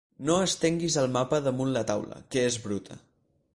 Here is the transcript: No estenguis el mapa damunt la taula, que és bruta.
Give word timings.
No 0.27 0.37
estenguis 0.45 0.95
el 1.01 1.09
mapa 1.17 1.41
damunt 1.49 1.71
la 1.77 1.85
taula, 1.93 2.19
que 2.35 2.47
és 2.53 2.61
bruta. 2.67 3.01